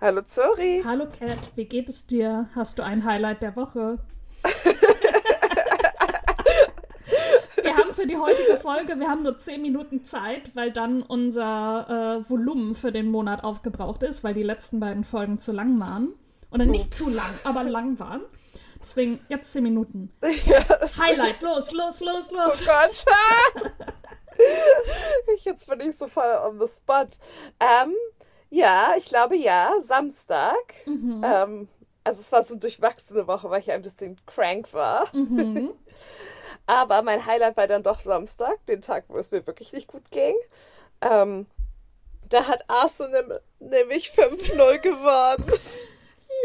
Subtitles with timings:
[0.00, 0.82] Hallo Zori.
[0.84, 2.48] Hallo Cat, wie geht es dir?
[2.56, 3.98] Hast du ein Highlight der Woche?
[7.62, 12.22] wir haben für die heutige Folge, wir haben nur 10 Minuten Zeit, weil dann unser
[12.24, 16.12] äh, Volumen für den Monat aufgebraucht ist, weil die letzten beiden Folgen zu lang waren.
[16.50, 16.96] Oder nicht Ups.
[16.98, 18.22] zu lang, aber lang waren.
[18.80, 20.12] Deswegen jetzt 10 Minuten.
[20.46, 20.64] Ja,
[20.98, 22.64] Highlight, los, los, los, Oh los.
[22.64, 23.04] Gott.
[25.34, 27.08] ich, jetzt bin ich so voll on the spot.
[27.60, 27.94] Ähm,
[28.50, 30.74] ja, ich glaube ja, Samstag.
[30.86, 31.22] Mhm.
[31.24, 31.68] Ähm,
[32.04, 35.14] also es war so eine durchwachsene Woche, weil ich ein bisschen crank war.
[35.14, 35.72] Mhm.
[36.66, 40.10] Aber mein Highlight war dann doch Samstag, den Tag, wo es mir wirklich nicht gut
[40.10, 40.34] ging.
[41.00, 41.46] Ähm,
[42.28, 45.44] da hat Arsenal nämlich 5-0 gewonnen.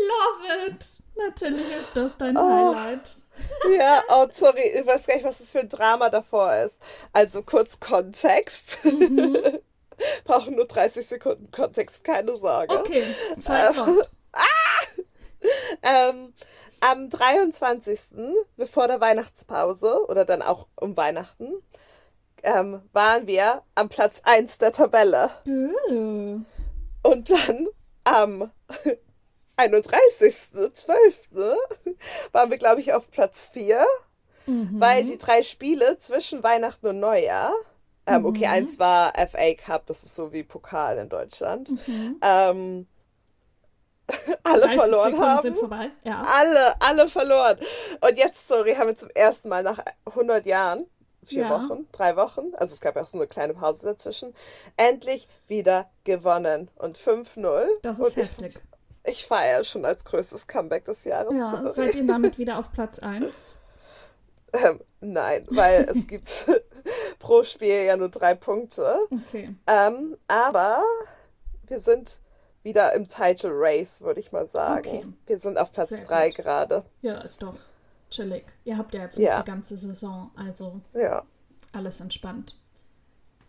[0.07, 1.02] Love it.
[1.15, 2.75] Natürlich ist das dein Oh.
[2.75, 3.17] Highlight.
[3.75, 6.79] Ja, oh, sorry, ich weiß gar nicht, was das für ein Drama davor ist.
[7.13, 8.77] Also kurz Kontext.
[8.85, 9.37] Mhm.
[10.23, 12.77] Brauchen nur 30 Sekunden Kontext, keine Sorge.
[12.77, 13.03] Okay,
[13.39, 14.11] Zeit läuft.
[15.81, 16.33] Ähm,
[16.79, 17.99] am 23.
[18.55, 21.51] bevor der Weihnachtspause oder dann auch um Weihnachten
[22.43, 25.31] ähm, waren wir am Platz 1 der Tabelle.
[25.45, 26.37] Äh.
[27.03, 27.67] Und dann
[28.05, 28.51] am
[29.57, 31.55] 31.12.
[32.31, 33.85] waren wir, glaube ich, auf Platz 4,
[34.45, 34.79] Mhm.
[34.81, 37.53] weil die drei Spiele zwischen Weihnachten und Neujahr,
[38.05, 38.51] ähm, okay, Mhm.
[38.53, 42.17] eins war FA Cup, das ist so wie Pokal in Deutschland, Mhm.
[42.21, 42.87] ähm,
[44.43, 45.41] alle 30 verloren Sekunden haben.
[45.41, 45.91] sind vorbei.
[46.03, 46.21] Ja.
[46.27, 47.57] Alle, alle verloren.
[48.01, 49.79] Und jetzt, sorry, haben wir zum ersten Mal nach
[50.13, 50.83] 100 Jahren,
[51.23, 51.49] vier Ja.
[51.51, 54.35] Wochen, drei Wochen, also es gab ja auch so eine kleine Pause dazwischen,
[54.75, 56.69] endlich wieder gewonnen.
[56.75, 57.65] Und 5-0.
[57.81, 58.55] Das Und ist heftig.
[58.55, 58.61] Ich,
[59.05, 61.35] ich feiere schon als größtes Comeback des Jahres.
[61.35, 63.59] Ja, seid ihr damit wieder auf Platz 1?
[64.53, 66.47] ähm, nein, weil es gibt
[67.19, 68.97] pro Spiel ja nur drei Punkte.
[69.11, 69.55] Okay.
[69.67, 70.83] Ähm, aber
[71.67, 72.19] wir sind
[72.61, 74.87] wieder im Title Race, würde ich mal sagen.
[74.87, 75.05] Okay.
[75.25, 76.37] Wir sind auf Platz Sehr drei gut.
[76.37, 76.85] gerade.
[77.01, 77.55] Ja, ist doch
[78.09, 78.45] chillig.
[78.63, 79.41] Ihr habt ja jetzt Ja.
[79.41, 81.23] die ganze Saison, also Ja.
[81.73, 82.57] alles entspannt.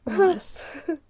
[0.07, 0.65] Nice.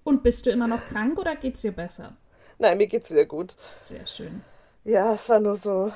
[0.04, 2.16] Und bist du immer noch krank oder geht's dir besser?
[2.58, 3.56] Nein, mir geht's wieder gut.
[3.80, 4.42] Sehr schön.
[4.84, 5.92] Ja, es war nur so,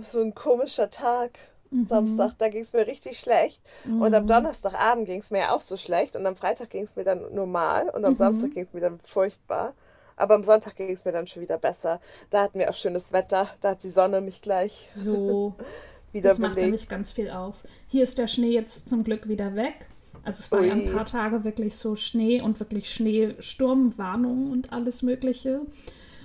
[0.00, 1.38] so ein komischer Tag.
[1.70, 1.86] Mhm.
[1.86, 3.60] Samstag, da ging es mir richtig schlecht.
[3.84, 6.16] Und am Donnerstagabend ging es mir ja auch so schlecht.
[6.16, 7.88] Und am Freitag ging es mir dann normal.
[7.88, 8.06] Und Mhm.
[8.08, 9.72] am Samstag ging es mir dann furchtbar.
[10.16, 11.98] Aber am Sonntag ging es mir dann schon wieder besser.
[12.30, 13.48] Da hatten wir auch schönes Wetter.
[13.62, 15.54] Da hat die Sonne mich gleich So,
[16.12, 16.66] wieder das macht belegt.
[16.66, 17.64] nämlich ganz viel aus.
[17.86, 19.86] Hier ist der Schnee jetzt zum Glück wieder weg.
[20.24, 25.02] Also es war ja ein paar Tage wirklich so Schnee und wirklich Schneesturmwarnungen und alles
[25.02, 25.62] Mögliche.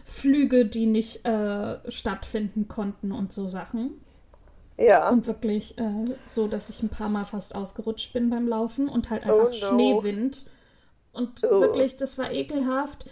[0.03, 3.91] Flüge, die nicht äh, stattfinden konnten und so Sachen.
[4.77, 5.09] Ja.
[5.09, 9.09] Und wirklich äh, so, dass ich ein paar Mal fast ausgerutscht bin beim Laufen und
[9.09, 9.51] halt einfach Oh no.
[9.51, 10.45] Schneewind.
[11.11, 11.59] Und Oh.
[11.61, 13.05] wirklich, das war ekelhaft.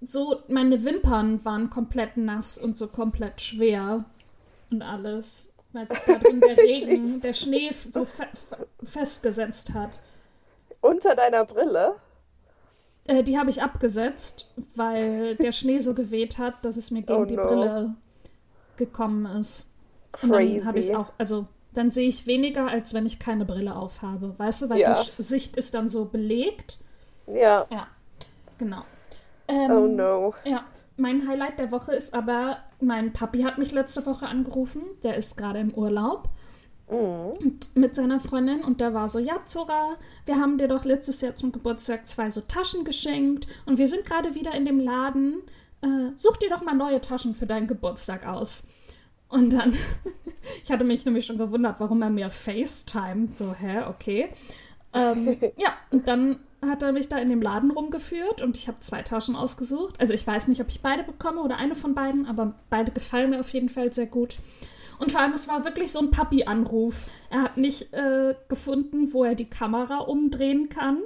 [0.00, 4.04] So, meine Wimpern waren komplett nass und so komplett schwer
[4.70, 5.52] und alles.
[5.72, 8.26] Weil sich da drin der Regen, der Schnee so fe
[8.82, 9.98] festgesetzt hat.
[10.84, 11.94] Unter deiner Brille.
[13.06, 17.22] Äh, die habe ich abgesetzt, weil der Schnee so geweht hat, dass es mir gegen
[17.22, 17.42] Oh die no.
[17.46, 17.94] Brille
[18.76, 19.70] gekommen ist.
[20.22, 20.94] Und dann habe ich Crazy.
[20.94, 24.34] auch, also dann sehe ich weniger, als wenn ich keine Brille aufhabe.
[24.38, 24.94] Weißt du, weil Ja.
[25.02, 26.78] die Sicht ist dann so belegt.
[27.26, 27.64] Ja.
[27.70, 27.86] Ja,
[28.58, 28.82] genau.
[29.48, 30.34] Ähm, Oh no.
[30.44, 30.64] Ja,
[30.96, 34.82] mein Highlight der Woche ist aber, mein Papi hat mich letzte Woche angerufen.
[35.02, 36.28] Der ist gerade im Urlaub.
[36.86, 39.96] Und mit seiner Freundin und der war so, ja, Zora,
[40.26, 44.04] wir haben dir doch letztes Jahr zum Geburtstag zwei so Taschen geschenkt und wir sind
[44.04, 45.42] gerade wieder in dem Laden.
[45.80, 48.64] Äh, such dir doch mal neue Taschen für deinen Geburtstag aus.
[49.28, 49.74] Und dann,
[50.62, 53.28] ich hatte mich nämlich schon gewundert, warum er mir FaceTime.
[53.34, 54.28] So, hä, okay.
[54.92, 58.80] Ähm, ja, und dann hat er mich da in dem Laden rumgeführt und ich habe
[58.80, 60.00] zwei Taschen ausgesucht.
[60.00, 63.30] Also ich weiß nicht, ob ich beide bekomme oder eine von beiden, aber beide gefallen
[63.30, 64.38] mir auf jeden Fall sehr gut.
[64.98, 66.94] Und vor allem, es war wirklich so ein Papi-Anruf.
[67.30, 71.02] Er hat nicht äh, gefunden, wo er die Kamera umdrehen kann.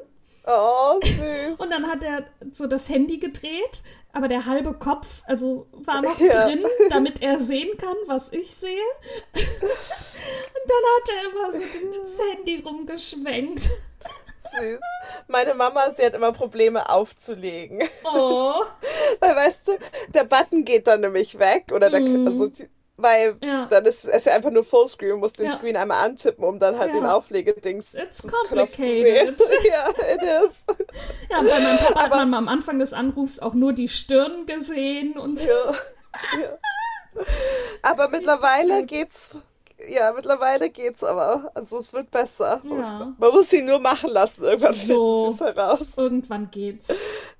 [0.46, 1.58] Oh, süß.
[1.60, 3.82] Und dann hat er so das Handy gedreht,
[4.12, 6.44] aber der halbe Kopf, also war noch Ja.
[6.46, 8.72] drin, damit er sehen kann, was ich sehe.
[9.34, 13.68] Und dann hat er immer so das Handy rumgeschwenkt.
[14.38, 14.80] süß.
[15.26, 17.82] Meine Mama, sie hat immer Probleme aufzulegen.
[18.04, 18.54] Oh,
[19.20, 19.72] Weil, weißt du,
[20.14, 21.66] der Button geht dann nämlich weg.
[21.72, 22.26] Oder der, Mhm.
[22.26, 23.66] also, die- weil Ja.
[23.66, 25.52] dann ist es ja einfach nur Fullscreen, du musst den Ja.
[25.52, 26.96] Screen einmal antippen, um dann halt Ja.
[27.00, 28.28] den Auflegedings It's zu
[28.76, 29.34] sehen.
[29.64, 30.76] ja, it is.
[31.30, 33.72] ja, und bei meinem Papa hat Aber- man mal am Anfang des Anrufs auch nur
[33.72, 35.74] die Stirn gesehen und Ja.
[36.40, 36.58] ja.
[37.82, 39.36] Aber mittlerweile geht's,
[39.88, 41.50] ja, mittlerweile geht's aber.
[41.54, 42.60] Also es wird besser.
[42.64, 43.12] Ja.
[43.16, 44.44] Man muss sie nur machen lassen.
[44.44, 45.30] Irgendwann So.
[45.30, 45.90] sie es heraus.
[45.96, 46.88] Irgendwann geht's.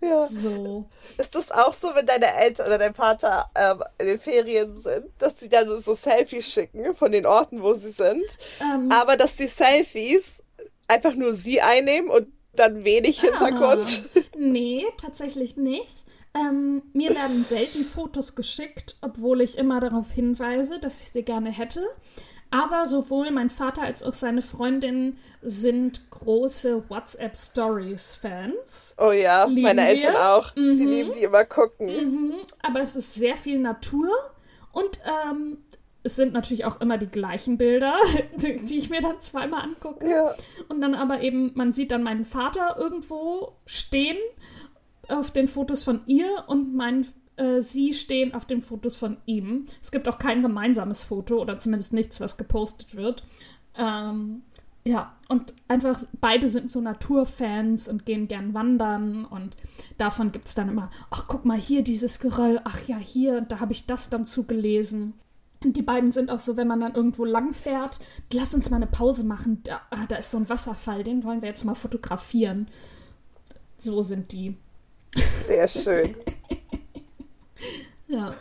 [0.01, 0.27] Ja.
[0.27, 0.87] So.
[1.17, 5.07] Ist das auch so, wenn deine Eltern oder dein Vater ähm, in den Ferien sind,
[5.19, 8.25] dass sie dann so Selfies schicken von den Orten, wo sie sind,
[8.61, 10.43] Ähm, aber dass die Selfies
[10.87, 14.05] einfach nur sie einnehmen und dann wenig Hintergrund?
[14.17, 16.05] Ah, nee, tatsächlich nicht.
[16.35, 21.51] Ähm, mir werden selten Fotos geschickt, obwohl ich immer darauf hinweise, dass ich sie gerne
[21.51, 21.85] hätte.
[22.51, 28.95] Aber sowohl mein Vater als auch seine Freundin sind große WhatsApp-Stories-Fans.
[28.99, 30.31] Oh ja, Lieben meine Eltern wir.
[30.33, 30.51] auch.
[30.53, 30.87] Die Mhm.
[30.89, 31.87] lieben die immer gucken.
[31.87, 34.09] Mhm, aber es ist sehr viel Natur
[34.73, 35.59] und ähm,
[36.03, 37.97] es sind natürlich auch immer die gleichen Bilder,
[38.37, 40.09] die die ich mir dann zweimal angucke.
[40.09, 40.35] Ja.
[40.69, 44.17] Und dann aber eben, man sieht dann meinen Vater irgendwo stehen
[45.09, 47.07] auf den Fotos von ihr und mein,
[47.39, 49.67] äh, sie stehen auf den Fotos von ihm.
[49.83, 53.23] Es gibt auch kein gemeinsames Foto oder zumindest nichts, was gepostet wird.
[53.77, 54.43] Ähm,
[54.85, 59.55] ja, und einfach beide sind so Naturfans und gehen gern wandern und
[59.99, 63.61] davon gibt es dann immer, ach guck mal hier dieses Geröll, ach ja hier, da
[63.61, 65.15] habe ich das dann zugelesen.
[65.63, 67.99] Und die beiden sind auch so, wenn man dann irgendwo lang fährt,
[68.33, 69.61] lass uns mal eine Pause machen.
[69.65, 72.69] Da, ah, da ist so ein Wasserfall, den wollen wir jetzt mal fotografieren.
[73.77, 74.57] So sind die.
[75.47, 76.17] Sehr schön.
[78.09, 78.35] Ja.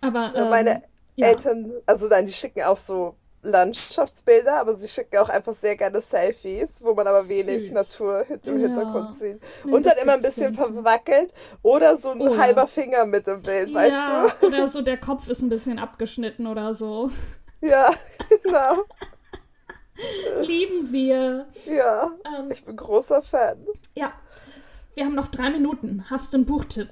[0.00, 0.82] Aber Ja, ähm, meine
[1.16, 1.28] ja.
[1.28, 3.14] Eltern, also nein, die schicken auch so
[3.44, 7.72] Landschaftsbilder, aber sie schicken auch einfach sehr gerne Selfies, wo man aber wenig Süß.
[7.72, 8.66] Natur im Ja.
[8.68, 9.40] Hintergrund sieht.
[9.64, 11.32] Nee, Und dann immer ein bisschen verwackelt
[11.62, 12.38] oder so ein Oh ja.
[12.38, 16.46] halber Finger mit im Bild, weißt ja, oder so der Kopf ist ein bisschen abgeschnitten
[16.46, 17.10] oder so.
[17.60, 17.66] du?
[17.68, 17.92] Ja,
[18.42, 18.84] genau.
[20.40, 21.46] Lieben wir.
[21.66, 23.58] Ja, Ähm, ich bin großer Fan.
[23.94, 24.12] ja.
[24.94, 26.04] Wir haben noch drei Minuten.
[26.10, 26.90] Hast du einen Buchtipp?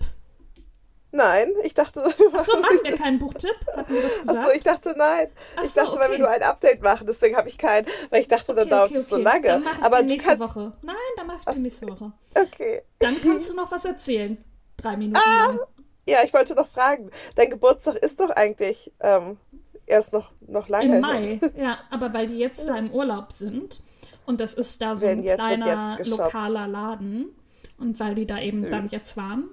[1.12, 3.56] Nein, ich dachte, wir Achso, machen machen wir keinen Buchtipp?
[3.74, 4.38] Hatten wir das gesagt?
[4.38, 5.28] Achso, ich dachte nein.
[5.56, 6.18] Ach ich so, dachte, weil wir okay.
[6.18, 8.98] nur ein Update machen, deswegen habe ich keinen, weil ich dachte, dann Okay, dauert okay,
[8.98, 9.24] es so okay.
[9.24, 9.46] lange.
[9.48, 10.56] Dann mache ich Aber nächste kannst.
[10.56, 10.72] Woche.
[10.82, 12.12] Nein, dann mache ich Ach, die nächste Woche.
[12.34, 12.82] Okay.
[13.00, 14.42] Dann kannst du noch was erzählen.
[14.76, 15.60] Drei Minuten Ah, lang.
[16.08, 17.10] Ja, ich wollte noch fragen.
[17.34, 19.36] Dein Geburtstag ist doch eigentlich ähm,
[19.86, 20.84] erst noch, noch lange.
[20.86, 21.00] Im hin.
[21.00, 23.82] Mai, ja, aber weil die jetzt da im Urlaub sind
[24.26, 27.26] und das ist da so Werden ein jetzt- kleiner lokaler Laden
[27.78, 28.92] und weil die da eben dann Süß.
[28.92, 29.50] jetzt waren,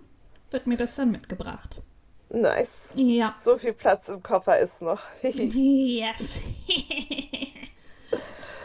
[0.51, 1.81] wird mir das dann mitgebracht.
[2.29, 2.89] Nice.
[2.95, 3.33] Ja.
[3.37, 5.01] So viel Platz im Koffer ist noch.
[5.23, 6.41] Yes.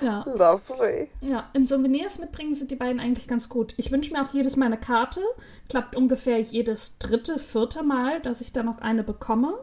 [0.03, 0.25] ja.
[0.27, 1.09] Lovely.
[1.21, 3.75] Ja, im Souvenirs mitbringen sind die beiden eigentlich ganz gut.
[3.77, 5.21] Ich wünsche mir auch jedes Mal eine Karte.
[5.69, 9.59] Klappt ungefähr jedes dritte, vierte Mal, dass ich da noch eine bekomme.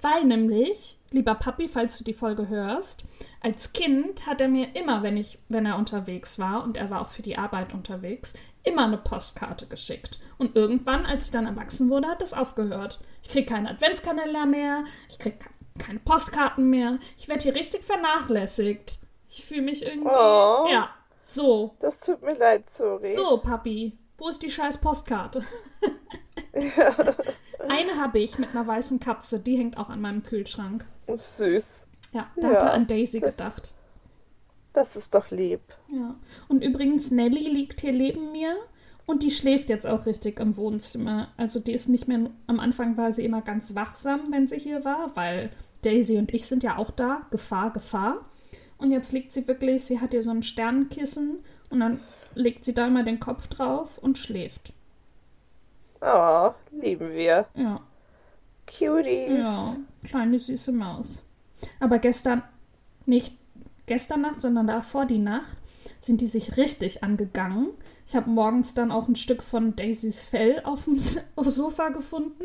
[0.00, 3.04] Weil nämlich, lieber Papi, falls du die Folge hörst,
[3.40, 7.02] als Kind hat er mir immer, wenn ich, wenn er unterwegs war, und er war
[7.02, 10.20] auch für die Arbeit unterwegs, immer eine Postkarte geschickt.
[10.38, 13.00] Und irgendwann, als ich dann erwachsen wurde, hat das aufgehört.
[13.22, 15.38] Ich kriege keinen Adventskalender mehr, ich kriege
[15.78, 16.98] keine Postkarten mehr.
[17.16, 18.98] Ich werde hier richtig vernachlässigt.
[19.30, 20.08] Ich fühle mich irgendwie.
[20.10, 20.66] Oh.
[20.70, 20.90] Ja,
[21.20, 21.74] so.
[21.80, 23.12] Das tut mir leid, sorry.
[23.12, 23.96] So, Papi.
[24.16, 25.44] Wo ist die scheiß Postkarte?
[27.68, 30.86] Eine habe ich mit einer weißen Katze, die hängt auch an meinem Kühlschrank.
[31.12, 31.84] Süß.
[32.12, 33.72] Ja, da Ja, hat er an Daisy das- gedacht.
[34.72, 35.60] Das ist doch lieb.
[35.92, 36.14] Ja.
[36.46, 38.54] Und übrigens, Nelly liegt hier neben mir
[39.06, 41.28] und die schläft jetzt auch richtig im Wohnzimmer.
[41.36, 44.84] Also die ist nicht mehr, am Anfang war sie immer ganz wachsam, wenn sie hier
[44.84, 45.50] war, weil
[45.82, 47.22] Daisy und ich sind ja auch da.
[47.30, 48.24] Gefahr, Gefahr.
[48.78, 51.38] Und jetzt liegt sie wirklich, sie hat hier so ein Sternenkissen
[51.70, 52.00] und dann
[52.34, 54.72] legt sie da immer den Kopf drauf und schläft.
[56.00, 57.46] Oh, lieben wir.
[57.54, 57.80] Ja.
[58.66, 59.44] Cuties.
[59.44, 61.24] Ja, kleine süße Maus.
[61.80, 62.42] Aber gestern,
[63.06, 63.36] nicht
[63.86, 65.56] gestern Nacht, sondern davor die Nacht,
[65.98, 67.70] sind die sich richtig angegangen.
[68.06, 70.98] Ich habe morgens dann auch ein Stück von Daisys Fell auf dem,
[71.36, 72.44] auf dem Sofa gefunden.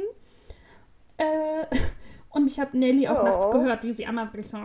[1.18, 1.68] Äh,
[2.32, 3.24] und ich habe Nelly auch Oh.
[3.26, 4.58] nachts gehört, wie sie einmal wirklich so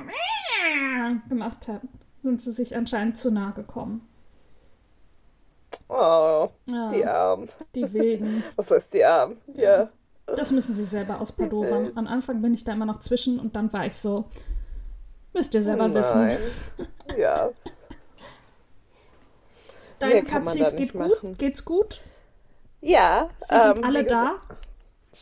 [1.28, 1.82] gemacht hat.
[2.22, 4.06] Sind sie sich anscheinend zu nah gekommen.
[5.88, 7.48] Oh, Ja, die Armen.
[7.74, 8.42] die Wilden.
[8.56, 9.38] Was heißt die Armen?
[9.54, 9.88] Ja.
[10.26, 11.92] Das müssen sie selber auspadovern.
[11.94, 14.26] Am Anfang bin ich da immer noch zwischen und dann war ich so,
[15.32, 16.20] müsst ihr selber wissen.
[16.26, 16.38] Nein.
[17.16, 17.48] Ja.
[19.98, 21.38] Deinen man Katzis geht gut?
[21.38, 22.02] Geht's gut?
[22.82, 23.30] Ja.
[23.40, 24.56] Sie sind ähm, alle wie gesagt, da?
[24.60, 24.67] Es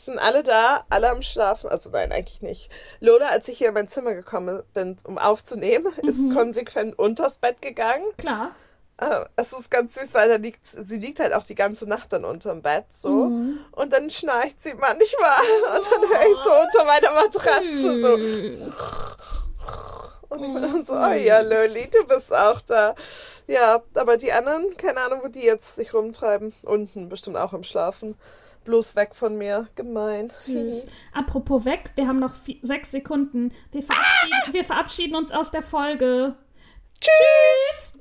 [0.04, 1.70] sind alle da, alle am Schlafen.
[1.70, 2.70] Also nein, eigentlich nicht.
[3.00, 6.08] Lola, als ich hier in mein Zimmer gekommen bin, um aufzunehmen, Mhm.
[6.08, 8.04] ist konsequent unters Bett gegangen.
[8.18, 8.50] Klar.
[8.98, 12.12] Äh, Es ist ganz süß, weil da liegt, sie liegt halt auch die ganze Nacht
[12.12, 13.26] dann unterm Bett so.
[13.26, 13.58] Mhm.
[13.72, 14.96] Und dann schnarcht sie manchmal.
[15.76, 18.14] Und dann höre ich so unter meiner Matratze so.
[20.28, 21.40] Und ich Oh, bin so, oh ja.
[21.40, 22.94] Loli, du bist auch da.
[23.46, 26.52] Ja, aber die anderen, keine Ahnung, wo die jetzt sich rumtreiben.
[26.62, 28.16] Unten bestimmt auch im Schlafen.
[28.66, 29.68] Bloß weg von mir.
[29.74, 30.28] Gemein.
[30.28, 30.86] Süß.
[31.12, 33.52] Apropos weg, wir haben noch vier, sechs Sekunden.
[33.72, 36.36] Wir verabschieden, wir verabschieden uns aus der Folge.
[37.00, 37.94] Tschüss!